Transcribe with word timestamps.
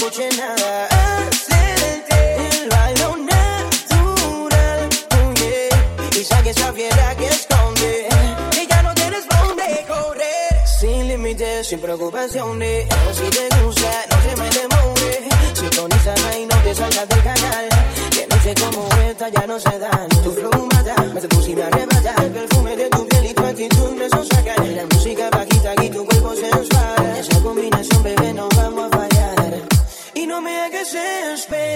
escuche 0.00 0.28
nada. 0.34 0.88
Acelente, 1.28 2.62
el 2.62 2.68
bailo 2.70 3.16
natural, 3.18 4.88
oh 5.12 5.34
yeah. 5.34 6.18
Y 6.18 6.24
saque 6.24 6.50
esa 6.50 6.72
fiera 6.72 7.14
que 7.16 7.26
esconde, 7.26 8.08
que 8.50 8.66
ya 8.66 8.82
no 8.82 8.94
tienes 8.94 9.24
dónde 9.28 9.84
correr. 9.86 10.66
Sin 10.66 11.06
límites, 11.06 11.66
sin 11.68 11.80
preocupaciones. 11.80 12.88
Si 13.12 13.28
te 13.28 13.62
gusta, 13.62 13.92
no 14.10 14.22
se 14.22 14.36
me 14.40 14.48
demore. 14.48 15.28
Sintonízala 15.52 16.38
y 16.38 16.46
no 16.46 16.56
te 16.56 16.74
salgas 16.74 17.08
del 17.08 17.22
canal. 17.22 17.68
Que 18.10 18.26
noche 18.26 18.54
como 18.64 18.88
esta 19.06 19.28
ya 19.28 19.46
no 19.46 19.60
se 19.60 19.78
dan. 19.78 20.08
Tu 20.08 20.32
flow 20.32 20.66
mata, 20.72 20.94
me 21.12 21.20
seduce 21.20 21.50
y 21.50 21.56
me 21.56 21.62
arrebata. 21.64 22.14
El 22.22 22.30
perfume 22.32 22.76
de 22.76 22.88
tu 22.88 23.06
piel 23.06 23.26
y 23.26 23.34
tu 23.34 23.44
actitud 23.44 23.90
me 23.90 24.08
sosaca. 24.08 24.54
La 24.64 24.86
música 24.86 25.28
va 25.36 25.39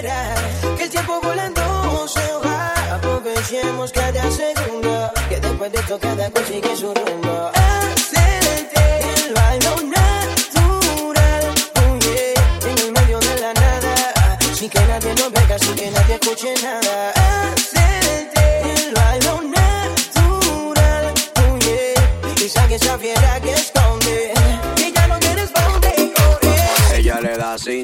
espera. 0.05 0.35
Que 0.77 0.83
el 0.83 0.89
tiempo 0.89 1.19
volando 1.21 2.07
se 2.07 2.33
va. 2.43 2.73
Aprovechemos 2.95 3.91
cada 3.91 4.31
segundo. 4.31 5.11
Que 5.29 5.39
después 5.39 5.71
de 5.71 5.79
esto 5.79 5.99
cada 5.99 6.29
consigue 6.29 6.75
su 6.75 6.93
rumbo. 6.93 7.51
Excelente 7.91 8.81
el 9.25 9.33
baile 9.33 9.69
natural. 9.97 11.53
Oh 11.75 11.99
yeah. 11.99 12.69
En 12.69 12.77
el 12.77 12.91
medio 12.91 13.19
de 13.19 13.39
la 13.41 13.53
nada. 13.53 14.37
Sin 14.53 14.69
que 14.69 14.79
nadie 14.79 15.13
nos 15.15 15.31
vea, 15.31 15.59
sin 15.59 15.75
que 15.75 15.91
nadie 15.91 16.15
escuche 16.15 16.53
nada. 16.61 17.14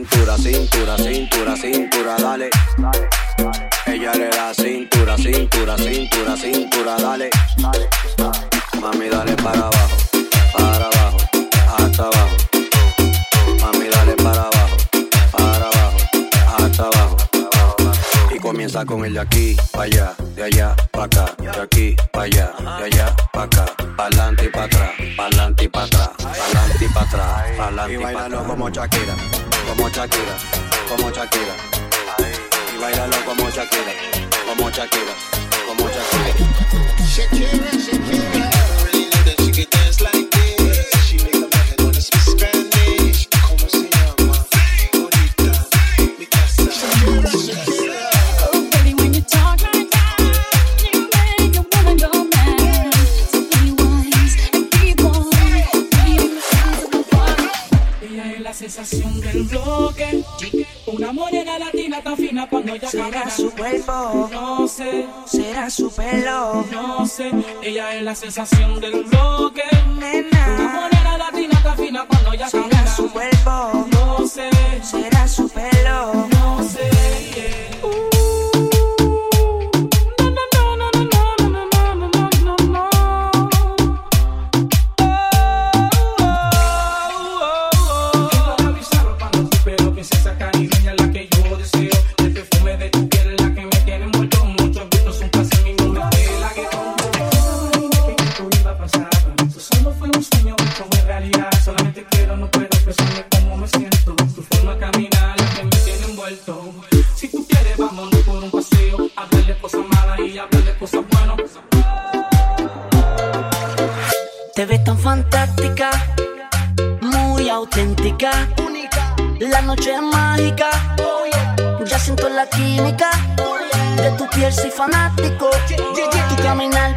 cintura, 0.02 0.38
cintura, 0.38 0.98
cintura, 0.98 1.56
cintura, 1.56 2.16
dale. 2.18 2.50
Ella 3.86 4.14
le 4.14 4.30
da 4.30 4.54
cintura, 4.54 5.18
cintura, 5.18 5.78
cintura, 5.78 6.36
cintura, 6.38 6.96
dale. 6.96 7.30
dale. 7.58 7.90
Mami, 8.80 9.10
dale 9.10 9.36
para 9.36 9.60
abajo, 9.60 9.98
para 10.54 10.86
abajo, 10.86 11.18
hasta 11.78 12.04
abajo 12.04 12.41
comienza 18.62 18.86
con 18.86 19.04
el 19.04 19.14
de 19.16 19.20
aquí, 19.20 19.58
pa' 19.72 19.84
allá, 19.84 20.14
de 20.36 20.44
allá, 20.44 20.76
pa' 20.92 21.06
acá, 21.06 21.34
de 21.40 21.50
aquí, 21.50 21.96
pa' 22.12 22.22
allá, 22.22 22.54
de 22.78 22.84
allá, 22.84 23.16
pa' 23.34 23.44
acá, 23.44 23.66
pa'lante 23.98 24.46
y 24.46 24.50
pa' 24.50 24.66
atrás, 24.66 24.92
pa'lante 25.18 25.64
y 25.64 25.68
pa' 25.68 25.84
atrás, 25.84 26.10
pa'lante 26.20 26.86
y 26.86 26.88
pa' 26.90 27.02
atrás, 27.02 27.58
pa'lante 27.58 27.94
y 27.96 27.98
pa' 27.98 28.26
atrás. 28.26 28.44
como 28.46 28.70
Shakira, 28.70 29.16
como 29.68 29.90
Shakira, 29.90 30.36
como 30.88 31.10
Shakira. 31.10 31.56
Y 32.76 32.78
bailalo 32.80 33.18
como 33.26 33.50
Shakira, 33.50 33.94
como 34.46 34.70
Shakira, 34.70 35.14
como 35.66 35.90
Shakira. 35.90 36.46
Shakira, 37.04 37.72
Shakira. 37.72 38.01
Será 62.80 63.30
su 63.30 63.52
cuerpo, 63.52 64.30
no 64.32 64.68
sé. 64.68 65.06
Será 65.26 65.70
su 65.70 65.92
pelo, 65.92 66.66
no 66.72 67.06
sé. 67.06 67.32
Ella 67.62 67.96
es 67.96 68.04
la 68.04 68.16
sensación 68.16 68.80
del 68.80 69.04
bloque. 69.04 69.64
Nena, 69.98 70.80
moneda 70.82 71.18
latina 71.18 71.54
está 71.58 71.76
fina 71.76 72.06
cuando 72.08 72.34
ya 72.34 72.48
Será 72.50 72.88
su 72.96 73.12
cuerpo, 73.12 73.88
no 73.92 74.26
sé. 74.28 74.50
Será 74.84 75.28
su 75.28 75.50
pelo, 75.50 76.28
no 76.32 76.64
sé. 76.64 76.90
Uh. 77.84 78.11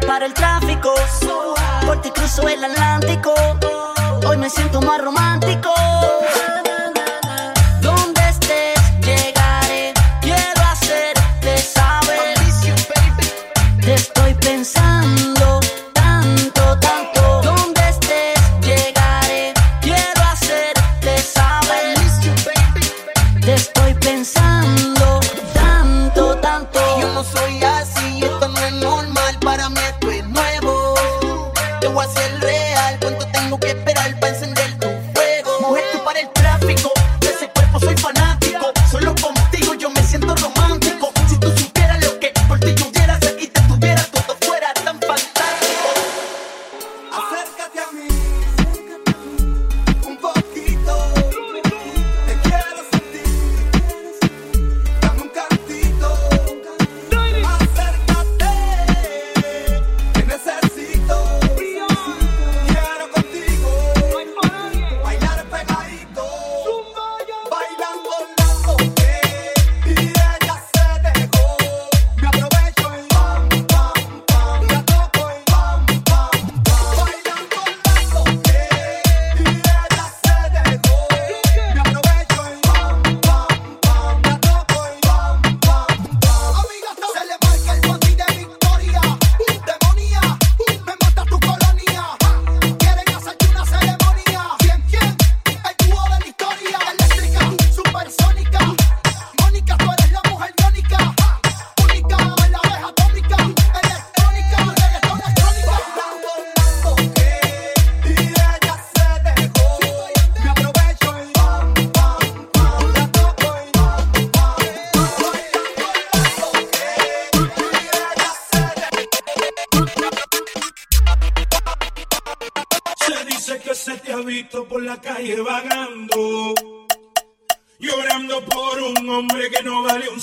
para 0.07 0.25
el 0.25 0.33
tráfico. 0.33 0.93
Por 1.85 2.01
ti 2.01 2.11
cruzo 2.11 2.47
el 2.47 2.63
Atlántico. 2.63 3.33
Hoy 4.27 4.37
me 4.37 4.49
siento 4.49 4.81
más 4.81 5.01
romántico. 5.01 5.71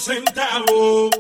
centavo. 0.02 1.10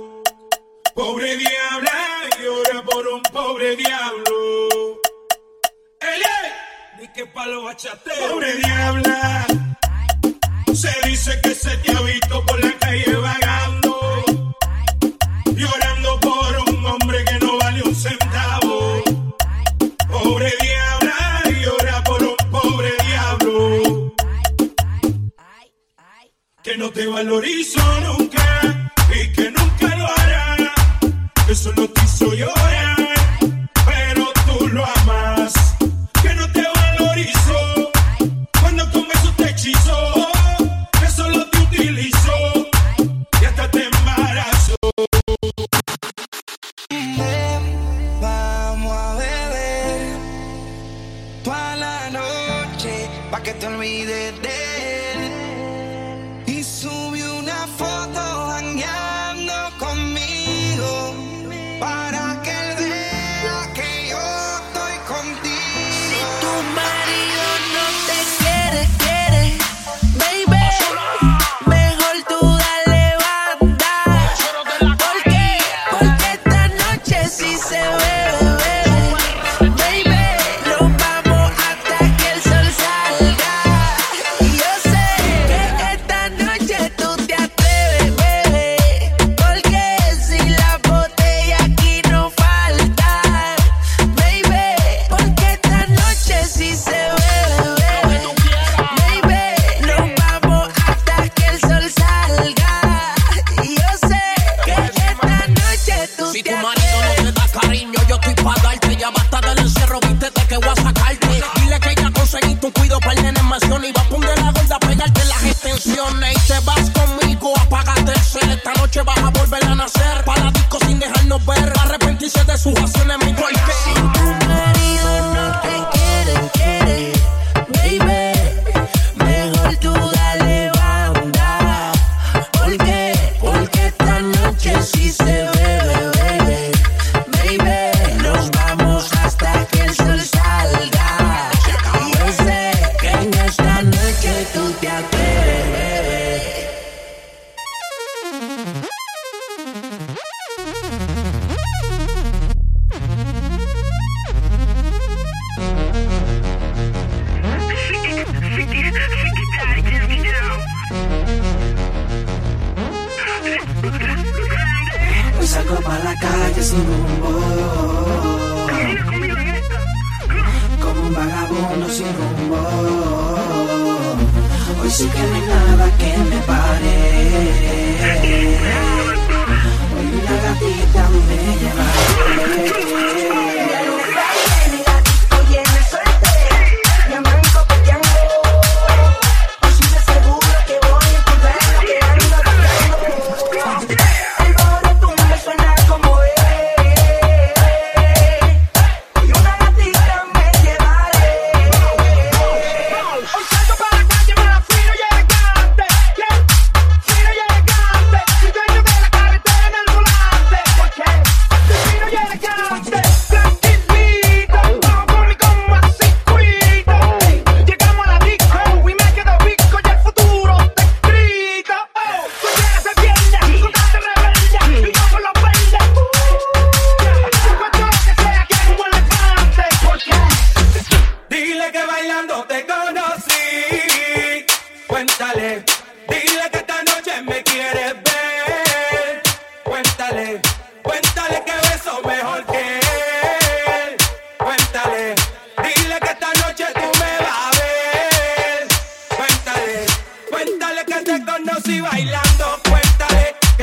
Pobre 0.94 1.36
diabla, 1.36 1.98
llora 2.42 2.82
por 2.82 3.06
un 3.06 3.22
pobre 3.22 3.76
diablo. 3.76 4.98
¡Ey, 6.00 6.20
ey! 6.20 6.52
Ni 6.98 7.12
que 7.12 7.26
palo 7.26 7.62
bachate. 7.62 8.10
Pobre 8.28 8.54
diabla, 8.56 9.46
se 10.74 11.08
dice 11.08 11.40
que 11.42 11.54
se 11.54 11.76
te 11.78 11.92
ha 11.92 12.00
visto 12.02 12.44
por 12.44 12.60
la 12.64 12.71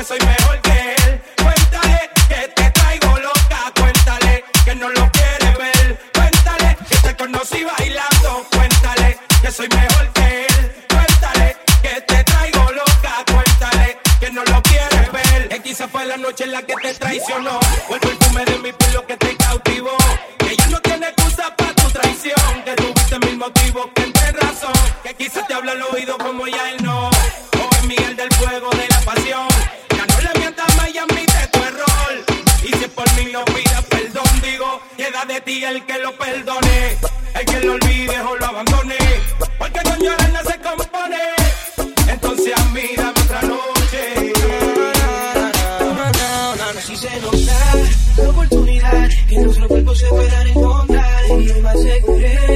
say 0.10 0.18
man 0.26 0.39
se 47.00 47.20
nos 47.22 47.46
da 47.46 47.76
la 48.18 48.30
oportunidad 48.30 49.10
que 49.30 49.40
nuestro 49.40 49.68
cuerpo 49.70 49.96
se 49.96 50.08
pueda 50.10 50.50
encontrar 50.50 51.26
y 51.30 51.46
no 51.46 51.54
hay 51.54 51.62
más 51.62 51.82
seguridad. 51.82 52.49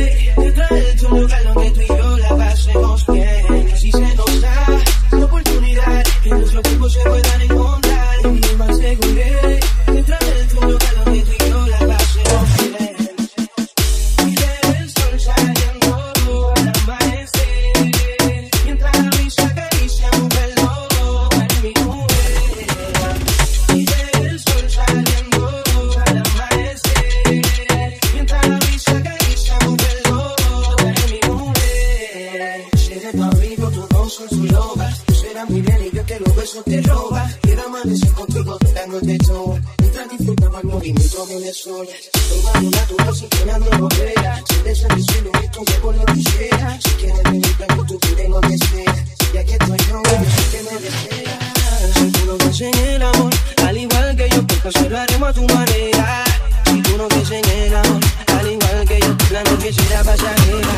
si 52.03 52.11
tú 52.11 52.25
no 52.25 52.35
en 52.67 52.75
el 52.89 53.01
amor, 53.01 53.33
al 53.65 53.77
igual 53.77 54.15
que 54.15 54.29
yo, 54.29 54.41
lo 54.89 54.97
haremos 54.97 55.33
tu 55.33 55.41
manera. 55.47 56.23
Si 56.65 56.81
tú 56.81 56.97
no 56.97 57.07
en 57.07 57.49
el 57.49 57.75
amor, 57.75 58.01
al 58.27 58.51
igual 58.51 58.87
que 58.87 58.99
yo, 58.99 59.15
la 59.31 59.43
noche 59.43 59.73
será 59.73 60.03
pasajera. 60.03 60.75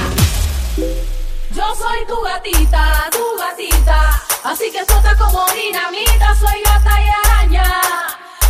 Yo 1.56 1.76
soy 1.76 2.06
tu 2.08 2.22
gatita, 2.22 3.10
tu 3.12 3.38
gatita, 3.38 4.24
así 4.44 4.72
que 4.72 4.80
sota 4.80 5.16
como 5.18 5.46
dinamita, 5.54 6.36
soy 6.36 6.62
gata 6.64 7.02
y 7.02 7.10
araña, 7.26 7.82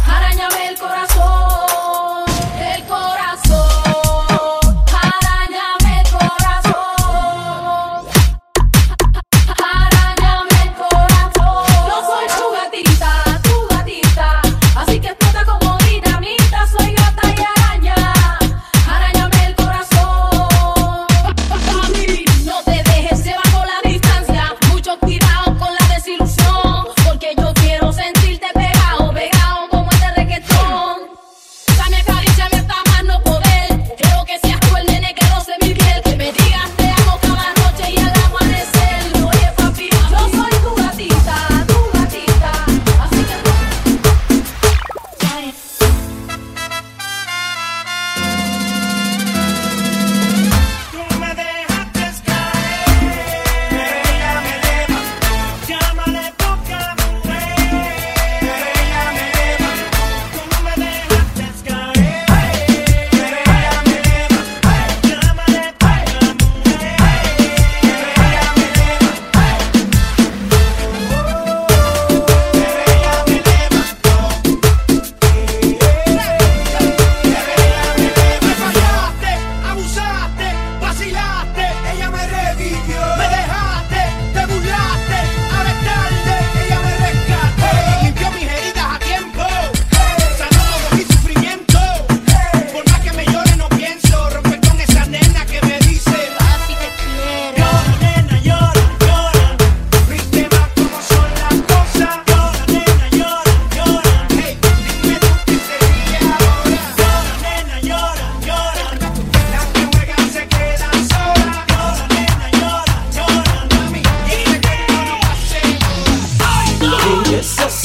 arañame 0.08 0.70
el 0.70 0.80
corazón. 0.80 2.25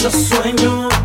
esos 0.00 0.14
sueños. 0.28 0.99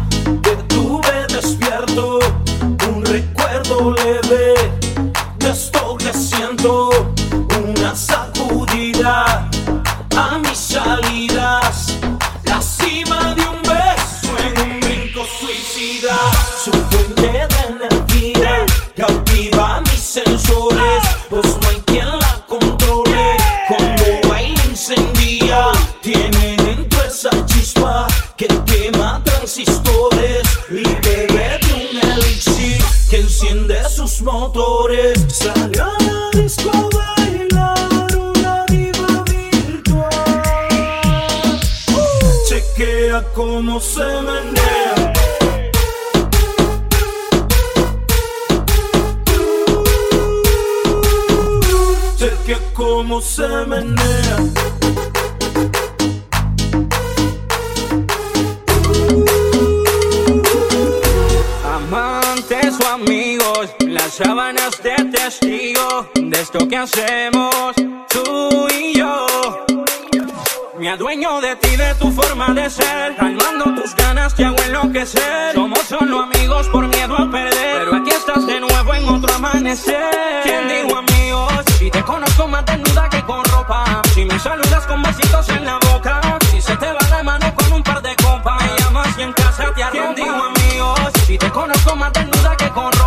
cómo 53.07 53.21
se 53.21 53.47
menea. 53.67 54.37
Amantes 61.63 62.79
o 62.83 62.87
amigos, 62.87 63.69
las 63.81 64.11
sábanas 64.11 64.81
de 64.81 64.95
testigo 65.11 66.09
de 66.15 66.41
esto 66.41 66.67
que 66.67 66.77
hacemos 66.77 67.75
tú 68.09 68.67
y 68.73 68.97
yo. 68.97 69.27
Me 70.79 70.89
adueño 70.89 71.41
de 71.41 71.55
ti, 71.57 71.75
de 71.75 71.93
tu 71.99 72.11
forma 72.11 72.53
de 72.55 72.71
ser. 72.71 73.15
Calmando 73.17 73.65
tus 73.75 73.95
ganas, 73.95 74.33
te 74.35 74.45
hago 74.45 74.57
enloquecer. 74.65 75.53
Somos 75.53 75.81
solo 75.81 76.21
amigos 76.21 76.67
por 76.69 76.87
miedo 76.87 77.15
a 77.15 77.29
perder. 77.29 77.79
Pero 77.79 77.95
aquí 77.97 78.09
estás 78.09 78.47
de 78.47 78.59
nuevo 78.59 78.93
en 78.95 79.07
otro 79.07 79.35
amanecer. 79.35 80.41
¿Quién 80.43 80.67
dijo 80.67 80.94
Me 84.35 84.41
saludas 84.41 84.85
con 84.85 85.01
besitos 85.01 85.47
en 85.47 85.63
la 85.63 85.79
boca. 85.79 86.19
Si 86.51 86.59
se 86.59 86.75
te 86.75 86.91
va 86.91 87.09
la 87.09 87.23
mano 87.23 87.55
con 87.55 87.71
un 87.71 87.81
par 87.81 88.01
de 88.01 88.13
copas. 88.17 88.61
Me 88.61 88.83
llamas 88.83 89.07
y 89.17 89.21
en 89.21 89.31
casa 89.31 89.71
te 89.73 89.81
arrondo 89.81 90.23
amigos. 90.25 90.99
Si 91.25 91.37
te 91.37 91.49
conozco 91.49 91.95
más 91.95 92.11
desnuda 92.11 92.57
que 92.57 92.69
con 92.71 92.91
ropa. 92.91 93.04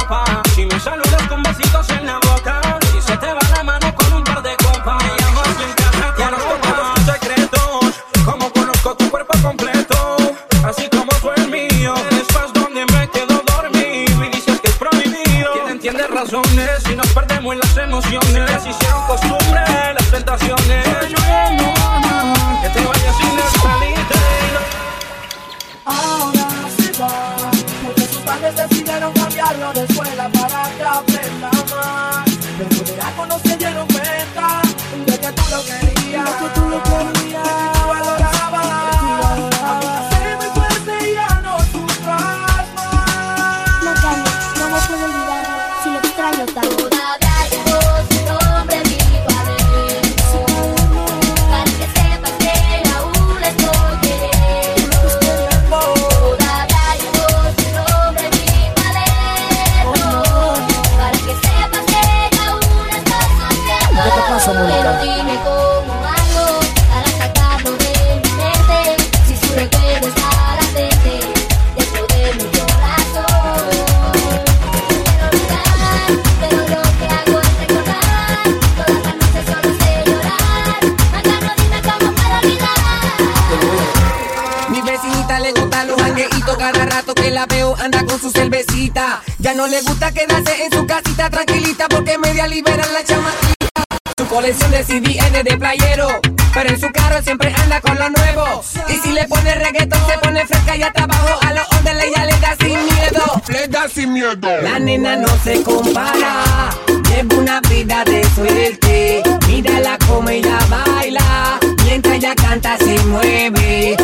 sin 94.88 95.02
DN 95.02 95.42
de 95.44 95.56
playero. 95.56 96.08
Pero 96.54 96.70
en 96.70 96.80
su 96.80 96.90
carro 96.90 97.22
siempre 97.22 97.52
anda 97.62 97.80
con 97.80 97.96
lo 97.98 98.08
nuevo. 98.08 98.62
Y 98.88 98.94
si 98.94 99.12
le 99.12 99.24
pone 99.28 99.54
reggaetón, 99.54 100.00
se 100.08 100.18
pone 100.18 100.46
fresca 100.46 100.76
y 100.76 100.82
hasta 100.82 101.04
abajo. 101.04 101.38
A 101.46 101.52
los 101.52 101.66
ondas 101.76 101.94
le 101.96 102.10
ya 102.10 102.24
le 102.24 102.40
da 102.40 102.56
sin 102.58 102.84
miedo. 102.84 103.42
Le 103.48 103.68
da 103.68 103.88
sin 103.88 104.12
miedo. 104.14 104.48
La 104.62 104.78
nena 104.78 105.16
no 105.16 105.28
se 105.44 105.62
compara. 105.62 106.70
Lleva 107.08 107.36
una 107.36 107.60
vida 107.68 108.02
de 108.04 108.24
suerte. 108.34 109.22
Mírala 109.46 109.98
como 110.08 110.28
ella 110.30 110.58
baila. 110.70 111.60
Mientras 111.84 112.16
ella 112.16 112.34
canta, 112.34 112.76
se 112.78 112.98
mueve. 113.04 113.96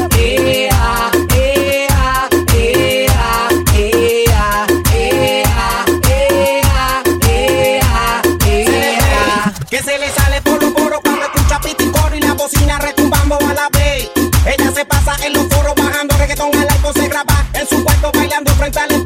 pasa 14.84 15.16
en 15.24 15.32
los 15.32 15.46
foros 15.48 15.74
bajando 15.74 16.16
reggaetón 16.16 16.54
al 16.54 16.68
alto 16.68 16.92
se 16.92 17.08
graba. 17.08 17.46
En 17.54 17.66
su 17.68 17.82
cuarto 17.84 18.10
bailando 18.12 18.50
frente 18.52 18.80
al 18.80 19.03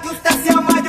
que 0.00 0.08
o 0.08 0.14
tá 0.16 0.32
se 0.32 0.48
amarrando. 0.48 0.79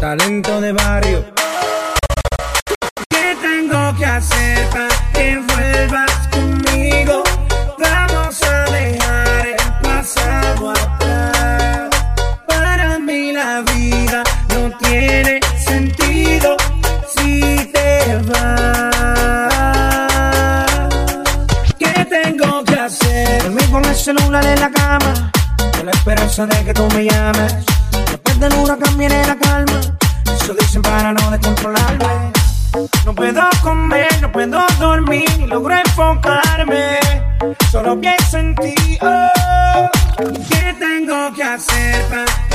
talento 0.00 0.60
de 0.60 0.72
barrio. 0.72 1.24
¿Qué 3.08 3.36
tengo 3.40 3.96
que 3.96 4.04
hacer 4.04 4.68
para 4.70 4.88
que 5.12 5.38
vuelvas 5.38 6.28
conmigo? 6.30 7.22
Vamos 7.78 8.42
a 8.42 8.64
dejar 8.70 9.46
el 9.46 9.56
pasado 9.82 10.70
atrás. 10.70 11.90
Para 12.46 12.98
mí 12.98 13.32
la 13.32 13.62
vida 13.62 14.22
no 14.50 14.76
tiene 14.78 15.40
sentido 15.64 16.56
si 17.16 17.70
te 17.72 18.18
vas. 18.28 19.04
¿Qué 21.78 22.06
tengo 22.10 22.64
que 22.64 22.74
hacer? 22.74 23.42
Dormir 23.44 23.70
con 23.70 23.84
el 23.84 23.94
celular 23.94 24.44
en 24.44 24.60
la 24.60 24.70
cama, 24.70 25.32
con 25.76 25.86
la 25.86 25.92
esperanza 25.92 26.46
de 26.46 26.64
que 26.64 26.74
tú 26.74 26.86
me 26.94 27.04
llames. 27.04 27.54
Después 28.10 28.40
del 28.40 28.52
huracán 28.54 28.85
para 30.96 31.12
no 31.12 31.30
descontrolarme. 31.30 32.32
No 33.04 33.14
puedo 33.14 33.42
comer, 33.62 34.08
no 34.22 34.32
puedo 34.32 34.58
dormir, 34.78 35.28
ni 35.38 35.46
logro 35.46 35.74
enfocarme. 35.74 36.98
Solo 37.70 38.00
pienso 38.00 38.38
en 38.38 38.54
ti, 38.54 38.98
oh. 39.02 39.90
¿Qué 40.48 40.74
tengo 40.78 41.34
que 41.34 41.42
hacer 41.42 42.02
para 42.08 42.45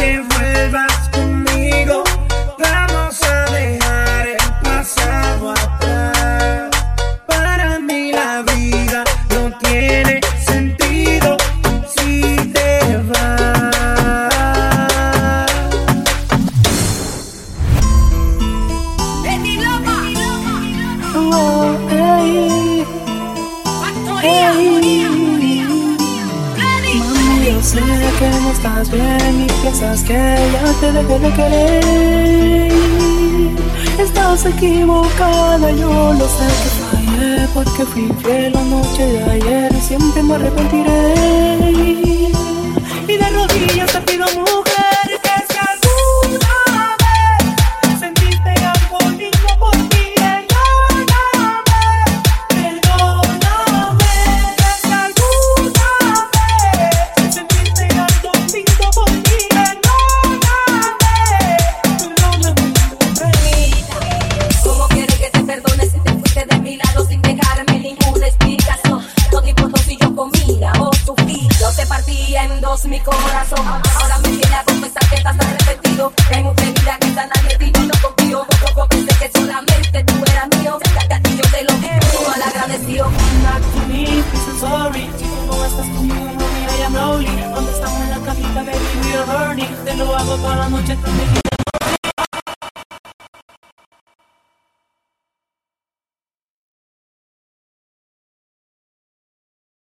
porque 37.64 37.86
fui 37.86 38.10
fiel 38.24 38.54
la 38.54 38.64
noche 38.64 39.06
de 39.06 39.24
ayer. 39.24 39.74
Siempre 39.82 40.24
me 40.24 40.36
arrepentiré. 40.36 40.91